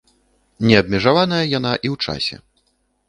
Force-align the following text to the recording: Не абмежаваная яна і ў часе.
Не 0.69 0.73
абмежаваная 0.83 1.41
яна 1.57 1.73
і 1.79 1.87
ў 1.93 1.95
часе. 2.09 2.35